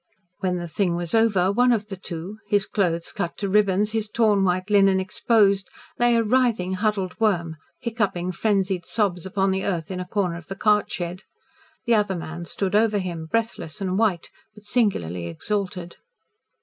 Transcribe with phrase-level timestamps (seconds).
[0.39, 4.09] When the thing was over, one of the two his clothes cut to ribbons, his
[4.09, 9.91] torn white linen exposed, lay, a writhing, huddled worm, hiccoughing frenzied sobs upon the earth
[9.91, 11.21] in a corner of the cart shed.
[11.85, 15.97] The other man stood over him, breathless and white, but singularly exalted.